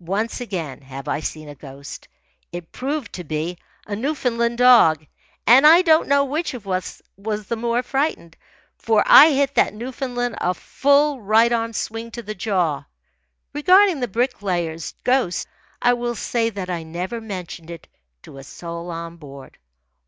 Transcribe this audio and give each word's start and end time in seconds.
Once 0.00 0.40
again 0.40 0.80
have 0.82 1.06
I 1.06 1.20
seen 1.20 1.48
a 1.48 1.54
ghost. 1.54 2.08
It 2.50 2.72
proved 2.72 3.12
to 3.12 3.22
be 3.22 3.56
a 3.86 3.94
Newfoundland 3.94 4.58
dog, 4.58 5.06
and 5.46 5.64
I 5.64 5.82
don't 5.82 6.08
know 6.08 6.24
which 6.24 6.52
of 6.52 6.66
us 6.66 7.00
was 7.16 7.46
the 7.46 7.54
more 7.54 7.84
frightened, 7.84 8.36
for 8.76 9.04
I 9.06 9.30
hit 9.30 9.54
that 9.54 9.74
Newfoundland 9.74 10.34
a 10.40 10.52
full 10.54 11.20
right 11.20 11.52
arm 11.52 11.72
swing 11.74 12.10
to 12.10 12.24
the 12.24 12.34
jaw. 12.34 12.86
Regarding 13.52 14.00
the 14.00 14.08
Bricklayer's 14.08 14.94
ghost, 15.04 15.46
I 15.80 15.92
will 15.92 16.16
say 16.16 16.50
that 16.50 16.68
I 16.68 16.82
never 16.82 17.20
mentioned 17.20 17.70
it 17.70 17.86
to 18.22 18.38
a 18.38 18.42
soul 18.42 18.90
on 18.90 19.14
board. 19.16 19.58